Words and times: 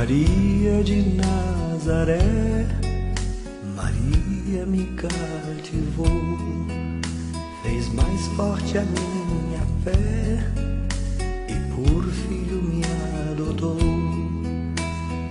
Maria 0.00 0.82
de 0.82 1.02
Nazaré, 1.14 2.66
Maria 3.76 4.64
me 4.64 4.86
cativou, 4.96 6.06
fez 7.62 7.92
mais 7.92 8.26
forte 8.28 8.78
a 8.78 8.80
minha 8.80 9.60
fé 9.84 10.38
e 11.46 11.54
por 11.74 12.02
filho 12.12 12.62
me 12.62 12.82
adotou. 13.30 13.76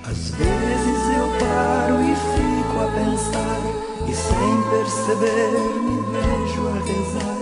Às 0.07 0.29
vezes 0.35 1.01
eu 1.17 1.27
paro 1.39 1.97
e 2.03 2.13
fico 2.35 2.77
a 2.79 2.89
pensar, 2.93 3.61
e 4.07 4.13
sem 4.13 4.55
perceber 4.69 5.49
me 5.81 5.97
vejo 6.13 6.61
a 6.67 6.77
rezar, 6.85 7.41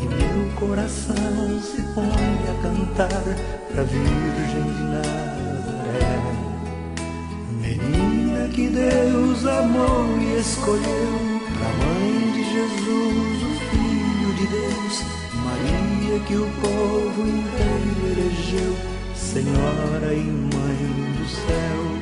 e 0.00 0.06
meu 0.06 0.50
coração 0.58 1.60
se 1.60 1.82
põe 1.92 2.32
a 2.48 2.54
cantar 2.62 3.24
pra 3.70 3.82
Virgem 3.82 4.72
de 4.72 4.82
Nazaré. 4.84 5.41
Que 8.52 8.68
Deus 8.68 9.46
amou 9.46 10.18
e 10.20 10.38
escolheu, 10.38 11.40
pra 11.58 11.86
mãe 11.86 12.32
de 12.32 12.44
Jesus, 12.44 13.42
o 13.42 13.52
Filho 13.70 14.34
de 14.34 14.46
Deus, 14.46 15.02
Maria 15.42 16.20
que 16.26 16.36
o 16.36 16.46
povo 16.60 17.22
inteiro 17.22 18.12
elegeu, 18.12 18.76
Senhora 19.14 20.12
e 20.12 20.24
Mãe 20.24 21.12
do 21.16 21.28
céu. 21.28 22.01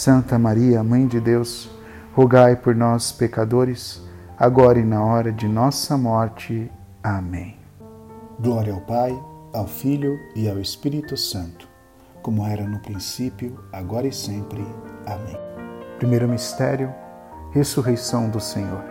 Santa 0.00 0.38
Maria, 0.38 0.82
Mãe 0.82 1.06
de 1.06 1.20
Deus, 1.20 1.68
rogai 2.14 2.56
por 2.56 2.74
nós, 2.74 3.12
pecadores, 3.12 4.00
agora 4.38 4.78
e 4.78 4.82
na 4.82 5.04
hora 5.04 5.30
de 5.30 5.46
nossa 5.46 5.94
morte. 5.98 6.72
Amém. 7.02 7.58
Glória 8.40 8.72
ao 8.72 8.80
Pai, 8.80 9.14
ao 9.52 9.66
Filho 9.66 10.18
e 10.34 10.48
ao 10.48 10.58
Espírito 10.58 11.18
Santo, 11.18 11.68
como 12.22 12.46
era 12.46 12.64
no 12.66 12.78
princípio, 12.78 13.62
agora 13.70 14.06
e 14.06 14.12
sempre. 14.12 14.66
Amém. 15.04 15.36
Primeiro 15.98 16.26
mistério: 16.26 16.90
Ressurreição 17.52 18.30
do 18.30 18.40
Senhor. 18.40 18.82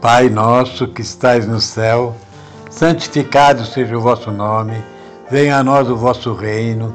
Pai 0.00 0.28
nosso 0.28 0.86
que 0.86 1.02
estais 1.02 1.48
no 1.48 1.60
céu, 1.60 2.14
santificado 2.70 3.64
seja 3.66 3.98
o 3.98 4.00
vosso 4.00 4.30
nome, 4.30 4.80
venha 5.28 5.56
a 5.56 5.64
nós 5.64 5.90
o 5.90 5.96
vosso 5.96 6.32
reino 6.32 6.94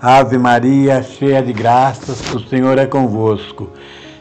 Ave 0.00 0.38
Maria, 0.38 1.02
cheia 1.02 1.42
de 1.42 1.52
graças, 1.52 2.32
o 2.32 2.38
Senhor 2.48 2.78
é 2.78 2.86
convosco. 2.86 3.68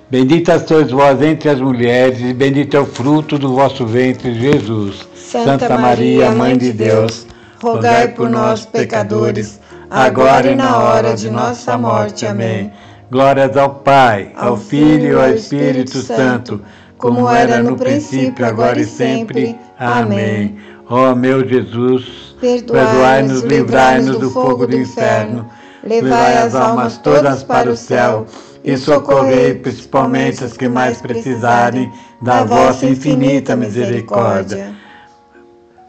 Bendita 0.09 0.57
sois 0.65 0.89
vós 0.89 1.21
entre 1.21 1.49
as 1.49 1.59
mulheres, 1.59 2.19
e 2.19 2.33
bendito 2.33 2.75
é 2.75 2.79
o 2.79 2.85
fruto 2.85 3.37
do 3.37 3.53
vosso 3.53 3.85
ventre, 3.85 4.33
Jesus. 4.33 5.07
Santa 5.13 5.77
Maria, 5.77 6.31
Mãe 6.31 6.57
de 6.57 6.73
Deus, 6.73 7.27
rogai 7.61 8.07
por 8.07 8.27
nós, 8.27 8.65
pecadores, 8.65 9.59
agora 9.87 10.51
e 10.51 10.55
na 10.55 10.79
hora 10.79 11.13
de 11.13 11.29
nossa 11.29 11.77
morte. 11.77 12.25
Amém. 12.25 12.71
Glórias 13.11 13.55
ao 13.55 13.69
Pai, 13.75 14.31
ao 14.35 14.57
Filho 14.57 15.11
e 15.11 15.15
ao 15.15 15.29
Espírito 15.29 15.99
Santo, 15.99 16.59
como 16.97 17.29
era 17.29 17.61
no 17.61 17.75
princípio, 17.75 18.45
agora 18.45 18.79
e 18.79 18.85
sempre. 18.85 19.55
Amém. 19.77 20.57
Ó 20.89 21.13
meu 21.13 21.47
Jesus, 21.47 22.35
perdoai-nos, 22.41 23.43
livrai-nos 23.43 24.17
do 24.17 24.31
fogo 24.31 24.65
do 24.65 24.75
inferno, 24.75 25.45
levai 25.87 26.37
as 26.37 26.53
almas 26.53 26.97
todas 26.97 27.43
para 27.43 27.69
o 27.69 27.77
céu 27.77 28.25
e 28.63 28.75
socorrei 28.75 29.55
principalmente 29.55 30.43
as 30.43 30.57
que 30.57 30.67
mais 30.67 31.01
precisarem 31.01 31.91
da 32.21 32.43
vossa 32.43 32.85
infinita 32.85 33.55
misericórdia. 33.55 34.75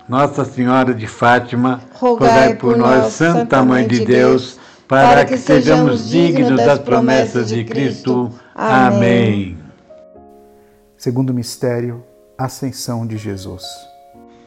Nossa 0.09 0.45
Senhora 0.45 0.95
de 0.95 1.07
Fátima, 1.07 1.83
rogai 1.93 2.55
por 2.55 2.77
nós, 2.79 3.13
Santa 3.13 3.63
Mãe 3.63 3.87
de 3.87 4.07
Deus, 4.07 4.59
para 4.87 5.25
que 5.27 5.37
sejamos 5.37 6.09
dignos 6.09 6.57
das 6.65 6.79
promessas 6.79 7.49
de 7.49 7.63
Cristo. 7.65 8.33
Amém. 8.55 9.59
Segundo 10.97 11.35
mistério, 11.35 12.03
Ascensão 12.39 13.07
de 13.07 13.19
Jesus. 13.19 13.65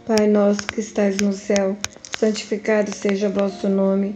Pai 0.07 0.25
nosso 0.25 0.63
que 0.63 0.79
estais 0.79 1.17
no 1.17 1.31
céu, 1.31 1.77
santificado 2.17 2.95
seja 2.95 3.27
o 3.27 3.31
vosso 3.31 3.69
nome, 3.69 4.15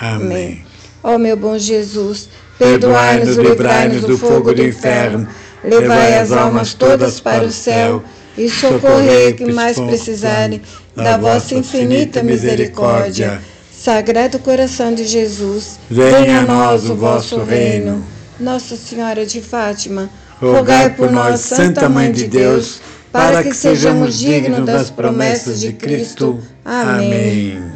Amém. 0.00 0.64
Ó 1.02 1.18
meu 1.18 1.36
bom 1.36 1.56
Jesus, 1.56 2.28
perdoai-nos, 2.58 3.36
livrai-nos 3.36 4.02
do 4.02 4.18
fogo 4.18 4.52
do 4.52 4.64
inferno, 4.64 5.28
levai 5.62 6.18
as 6.18 6.32
almas 6.32 6.74
todas 6.74 7.20
para 7.20 7.44
o 7.44 7.52
céu 7.52 8.02
e 8.36 8.50
socorrei 8.50 9.32
que 9.32 9.52
mais 9.52 9.78
precisarem 9.78 10.60
da 10.94 11.16
vossa 11.16 11.54
infinita 11.54 12.22
misericórdia. 12.22 13.40
Sagrado 13.72 14.38
coração 14.40 14.92
de 14.94 15.04
Jesus, 15.04 15.78
venha 15.88 16.40
a 16.40 16.42
nós 16.42 16.90
o 16.90 16.96
vosso 16.96 17.42
reino. 17.42 18.04
Nossa 18.38 18.76
Senhora 18.76 19.24
de 19.24 19.40
Fátima, 19.40 20.10
rogai 20.40 20.90
por 20.90 21.10
nós, 21.10 21.40
Santa 21.40 21.88
Mãe 21.88 22.10
de 22.10 22.26
Deus, 22.26 22.80
para 23.12 23.42
que 23.42 23.54
sejamos 23.54 24.18
dignos 24.18 24.66
das 24.66 24.90
promessas 24.90 25.60
de 25.60 25.72
Cristo. 25.72 26.38
Amém. 26.64 27.75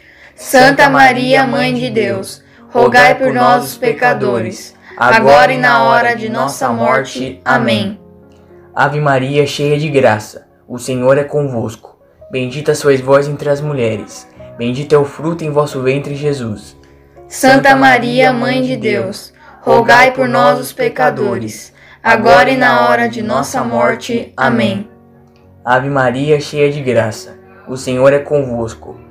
Santa 0.43 0.89
Maria, 0.89 1.45
Mãe 1.45 1.71
de 1.71 1.91
Deus, 1.91 2.43
rogai 2.71 3.13
por 3.13 3.31
nós, 3.31 3.63
os 3.63 3.77
pecadores, 3.77 4.75
agora 4.97 5.53
e 5.53 5.57
na 5.57 5.83
hora 5.83 6.15
de 6.15 6.29
nossa 6.29 6.67
morte. 6.69 7.39
Amém. 7.45 7.99
Ave 8.73 8.99
Maria, 8.99 9.45
cheia 9.45 9.77
de 9.77 9.87
graça, 9.87 10.47
o 10.67 10.79
Senhor 10.79 11.15
é 11.19 11.23
convosco. 11.23 11.95
Bendita 12.31 12.73
sois 12.73 12.99
vós 12.99 13.27
entre 13.27 13.49
as 13.49 13.61
mulheres, 13.61 14.27
bendito 14.57 14.95
é 14.95 14.97
o 14.97 15.05
fruto 15.05 15.45
em 15.45 15.51
vosso 15.51 15.79
ventre, 15.83 16.15
Jesus. 16.15 16.75
Santa 17.27 17.75
Maria, 17.75 18.33
Mãe 18.33 18.63
de 18.63 18.75
Deus, 18.75 19.31
rogai 19.61 20.11
por 20.11 20.27
nós, 20.27 20.59
os 20.59 20.73
pecadores, 20.73 21.71
agora 22.03 22.49
e 22.49 22.57
na 22.57 22.89
hora 22.89 23.07
de 23.07 23.21
nossa 23.21 23.63
morte. 23.63 24.33
Amém. 24.35 24.89
Ave 25.63 25.87
Maria, 25.87 26.39
cheia 26.39 26.71
de 26.71 26.81
graça, 26.81 27.37
o 27.67 27.77
Senhor 27.77 28.11
é 28.11 28.19
convosco. 28.19 29.10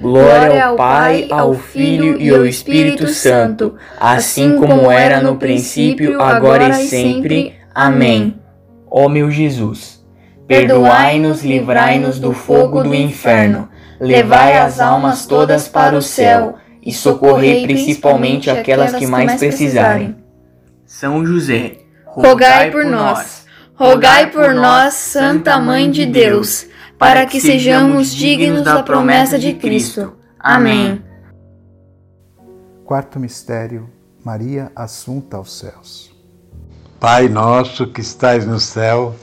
Glória 0.00 0.64
ao 0.64 0.76
Pai, 0.76 1.26
ao 1.28 1.54
Filho 1.54 2.20
e 2.20 2.30
ao 2.30 2.46
Espírito 2.46 3.08
Santo, 3.08 3.74
assim 3.98 4.56
como 4.56 4.90
era 4.90 5.20
no 5.20 5.36
princípio, 5.36 6.22
agora 6.22 6.68
e 6.68 6.86
sempre. 6.86 7.54
Amém. 7.74 8.38
Ó 8.88 9.08
meu 9.08 9.28
Jesus, 9.28 10.04
perdoai-nos, 10.46 11.42
livrai-nos 11.42 12.20
do 12.20 12.32
fogo 12.32 12.82
do 12.82 12.94
inferno, 12.94 13.68
levai 14.00 14.56
as 14.56 14.78
almas 14.80 15.26
todas 15.26 15.66
para 15.66 15.96
o 15.96 16.02
céu 16.02 16.54
e 16.80 16.92
socorrei 16.92 17.64
principalmente 17.64 18.48
aquelas 18.48 18.94
que 18.94 19.06
mais 19.06 19.34
precisarem. 19.34 20.16
São 20.86 21.26
José, 21.26 21.78
rogai 22.06 22.70
por 22.70 22.84
nós. 22.84 23.46
Rogai 23.74 24.30
por 24.30 24.54
nós, 24.54 24.94
Santa 24.94 25.60
Mãe 25.60 25.90
de 25.90 26.06
Deus 26.06 26.66
para 26.98 27.24
que 27.26 27.40
sejamos 27.40 28.12
dignos 28.12 28.62
da 28.62 28.82
promessa 28.82 29.38
de 29.38 29.54
Cristo. 29.54 30.14
Amém. 30.38 31.02
Quarto 32.84 33.20
mistério: 33.20 33.88
Maria 34.24 34.72
assunta 34.74 35.36
aos 35.36 35.56
céus. 35.56 36.10
Pai 36.98 37.28
nosso 37.28 37.86
que 37.86 38.00
estais 38.00 38.44
no 38.44 38.58
céu, 38.58 39.14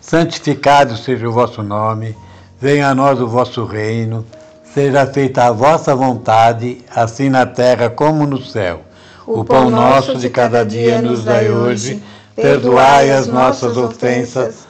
santificado 0.00 0.96
seja 0.96 1.28
o 1.28 1.32
vosso 1.32 1.62
nome, 1.62 2.16
venha 2.60 2.88
a 2.88 2.94
nós 2.94 3.20
o 3.20 3.28
vosso 3.28 3.64
reino, 3.64 4.26
seja 4.64 5.06
feita 5.06 5.44
a 5.44 5.52
vossa 5.52 5.94
vontade, 5.94 6.84
assim 6.92 7.28
na 7.28 7.46
terra 7.46 7.88
como 7.88 8.26
no 8.26 8.42
céu. 8.42 8.82
O 9.24 9.44
pão 9.44 9.70
nosso 9.70 10.16
de 10.16 10.28
cada 10.28 10.64
dia 10.64 11.00
nos 11.00 11.22
dai 11.22 11.48
hoje, 11.48 12.02
perdoai 12.34 13.12
as 13.12 13.28
nossas 13.28 13.76
ofensas 13.76 14.69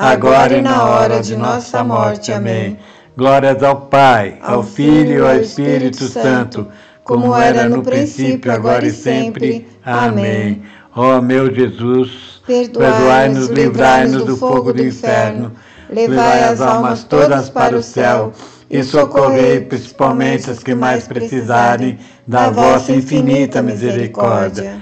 agora 0.00 0.56
e 0.56 0.62
na 0.62 0.84
hora 0.84 1.20
de 1.20 1.36
nossa 1.36 1.84
morte. 1.84 2.32
Amém. 2.32 2.78
Glórias 3.14 3.62
ao 3.62 3.82
Pai, 3.82 4.38
ao 4.40 4.62
Filho 4.62 5.18
e 5.18 5.20
ao 5.20 5.36
Espírito 5.36 6.04
Santo, 6.04 6.66
como 7.04 7.36
era 7.36 7.68
no 7.68 7.82
princípio, 7.82 8.50
agora 8.50 8.86
e 8.86 8.90
sempre. 8.90 9.68
Amém. 9.84 10.62
Ó 10.96 11.18
oh, 11.18 11.22
meu 11.22 11.54
Jesus, 11.54 12.40
perdoai-nos, 12.46 13.48
livrai-nos 13.48 14.24
do 14.24 14.36
fogo 14.38 14.72
do 14.72 14.82
inferno, 14.82 15.52
levai 15.90 16.44
as 16.44 16.62
almas 16.62 17.04
todas 17.04 17.50
para 17.50 17.76
o 17.76 17.82
céu 17.82 18.32
e 18.70 18.82
socorrei 18.82 19.60
principalmente 19.60 20.50
as 20.50 20.60
que 20.60 20.74
mais 20.74 21.06
precisarem 21.06 21.98
da 22.26 22.48
vossa 22.48 22.92
infinita 22.92 23.60
misericórdia. 23.62 24.80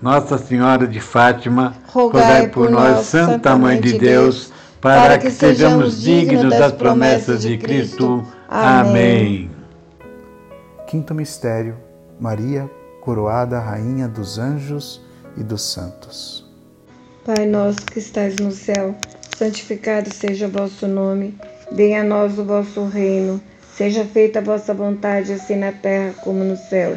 Nossa 0.00 0.38
Senhora 0.38 0.86
de 0.86 1.00
Fátima, 1.00 1.74
rogai 1.88 2.48
por 2.48 2.70
nós, 2.70 3.06
Santa 3.06 3.56
Mãe 3.56 3.80
de 3.80 3.98
Deus, 3.98 4.52
para 4.80 5.18
que 5.18 5.28
sejamos 5.28 6.00
dignos 6.00 6.56
das 6.56 6.72
promessas 6.72 7.42
de 7.42 7.58
Cristo. 7.58 8.24
Amém. 8.48 9.50
Quinto 10.86 11.12
mistério: 11.12 11.76
Maria, 12.20 12.70
coroada 13.00 13.58
Rainha 13.58 14.06
dos 14.06 14.38
anjos 14.38 15.02
e 15.36 15.42
dos 15.42 15.62
santos. 15.62 16.48
Pai 17.24 17.44
nosso 17.44 17.80
que 17.82 17.98
estais 17.98 18.36
no 18.36 18.52
céu, 18.52 18.94
santificado 19.36 20.14
seja 20.14 20.46
o 20.46 20.50
vosso 20.50 20.86
nome. 20.86 21.36
Venha 21.72 22.02
a 22.02 22.04
nós 22.04 22.38
o 22.38 22.44
vosso 22.44 22.86
reino. 22.86 23.40
Seja 23.74 24.04
feita 24.04 24.38
a 24.38 24.42
vossa 24.42 24.72
vontade, 24.72 25.32
assim 25.32 25.56
na 25.56 25.72
terra 25.72 26.14
como 26.22 26.42
no 26.42 26.56
céu. 26.56 26.96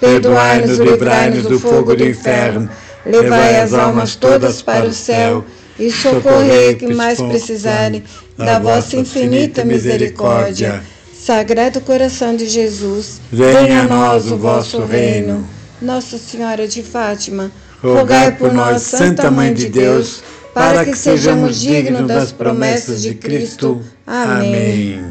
perdoai-nos 0.00 0.78
e 0.78 0.82
livrai-nos 0.82 1.44
do 1.44 1.58
fogo 1.58 1.94
do 1.94 2.06
inferno, 2.06 2.68
levai 3.04 3.60
as 3.60 3.72
almas 3.72 4.16
todas 4.16 4.62
para 4.62 4.86
o 4.86 4.92
céu 4.92 5.44
e 5.78 5.90
socorrei 5.90 6.74
que 6.74 6.92
mais 6.92 7.20
precisarem 7.20 8.02
da 8.36 8.58
vossa 8.58 8.96
infinita 8.96 9.64
misericórdia. 9.64 10.82
Sagrado 11.14 11.80
coração 11.80 12.36
de 12.36 12.46
Jesus, 12.46 13.20
venha 13.32 13.82
a 13.82 13.84
nós 13.84 14.30
o 14.30 14.36
vosso 14.36 14.84
reino. 14.84 15.46
Nossa 15.82 16.18
Senhora 16.18 16.66
de 16.66 16.82
Fátima, 16.82 17.50
rogai 17.82 18.32
por 18.32 18.52
nós, 18.52 18.82
Santa 18.82 19.30
Mãe 19.30 19.52
de 19.52 19.68
Deus, 19.68 20.22
para 20.54 20.84
que 20.84 20.96
sejamos 20.96 21.60
dignos 21.60 22.06
das 22.06 22.32
promessas 22.32 23.02
de 23.02 23.14
Cristo. 23.14 23.82
Amém. 24.06 25.04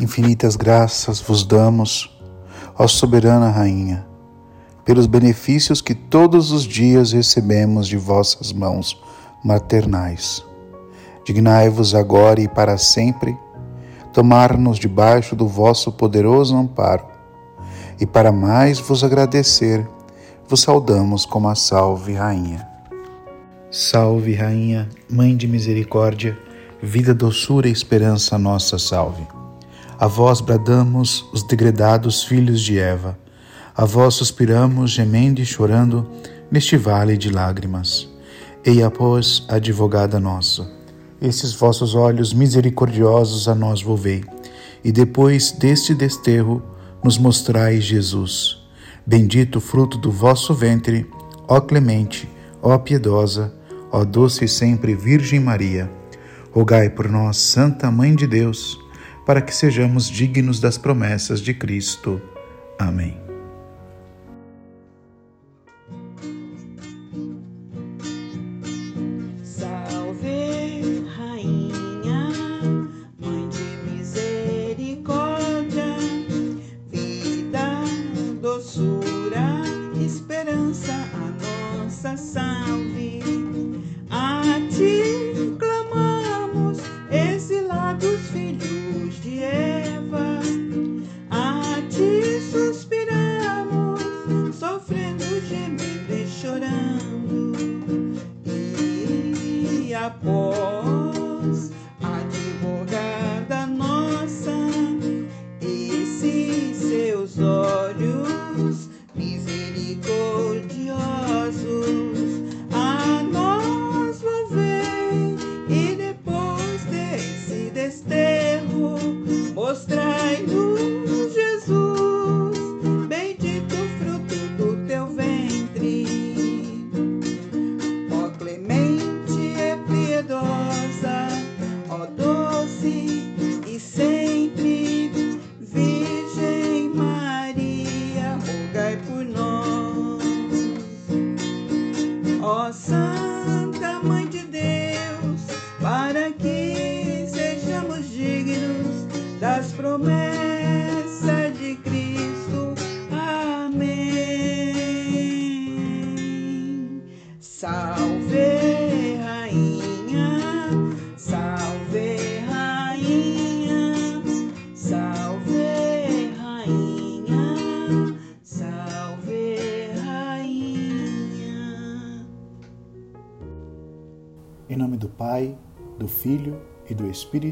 Infinitas 0.00 0.56
graças 0.56 1.20
vos 1.20 1.44
damos, 1.44 2.10
ó 2.80 2.88
soberana 2.88 3.50
Rainha, 3.50 4.06
pelos 4.86 5.06
benefícios 5.06 5.82
que 5.82 5.94
todos 5.94 6.50
os 6.50 6.62
dias 6.62 7.12
recebemos 7.12 7.86
de 7.86 7.98
vossas 7.98 8.54
mãos 8.54 8.98
maternais. 9.44 10.42
Dignai-vos 11.22 11.94
agora 11.94 12.40
e 12.40 12.48
para 12.48 12.78
sempre 12.78 13.36
tomar-nos 14.14 14.78
debaixo 14.78 15.36
do 15.36 15.46
vosso 15.46 15.92
poderoso 15.92 16.56
amparo. 16.56 17.04
E 18.00 18.06
para 18.06 18.32
mais 18.32 18.78
vos 18.78 19.04
agradecer, 19.04 19.86
vos 20.48 20.62
saudamos 20.62 21.26
como 21.26 21.50
a 21.50 21.54
Salve 21.54 22.14
Rainha. 22.14 22.66
Salve, 23.70 24.32
Rainha, 24.32 24.88
Mãe 25.06 25.36
de 25.36 25.46
Misericórdia, 25.46 26.38
vida, 26.82 27.12
doçura 27.12 27.68
e 27.68 27.72
esperança 27.72 28.38
nossa, 28.38 28.78
salve. 28.78 29.39
A 30.00 30.06
vós 30.06 30.40
bradamos, 30.40 31.26
os 31.30 31.42
degredados 31.42 32.24
filhos 32.24 32.62
de 32.62 32.78
Eva, 32.78 33.18
a 33.76 33.84
vós 33.84 34.14
suspiramos, 34.14 34.90
gemendo 34.90 35.42
e 35.42 35.44
chorando, 35.44 36.08
neste 36.50 36.76
vale 36.78 37.18
de 37.18 37.30
lágrimas. 37.30 38.08
Eia, 38.64 38.90
pois, 38.90 39.44
advogada 39.46 40.18
nossa, 40.18 40.66
esses 41.20 41.52
vossos 41.52 41.94
olhos 41.94 42.32
misericordiosos 42.32 43.46
a 43.46 43.54
nós 43.54 43.82
volvei, 43.82 44.24
e 44.82 44.90
depois 44.90 45.52
deste 45.52 45.94
desterro 45.94 46.62
nos 47.04 47.18
mostrai 47.18 47.78
Jesus. 47.78 48.58
Bendito 49.06 49.60
fruto 49.60 49.98
do 49.98 50.10
vosso 50.10 50.54
ventre, 50.54 51.06
ó 51.46 51.60
clemente, 51.60 52.26
ó 52.62 52.78
piedosa, 52.78 53.52
Ó 53.92 54.04
doce 54.04 54.44
e 54.44 54.48
sempre 54.48 54.94
Virgem 54.94 55.40
Maria, 55.40 55.90
rogai 56.52 56.88
por 56.88 57.08
nós, 57.08 57.38
Santa 57.38 57.90
Mãe 57.90 58.14
de 58.14 58.24
Deus, 58.24 58.78
para 59.30 59.42
que 59.42 59.54
sejamos 59.54 60.10
dignos 60.10 60.58
das 60.58 60.76
promessas 60.76 61.40
de 61.40 61.54
Cristo. 61.54 62.20
Amém. 62.76 63.29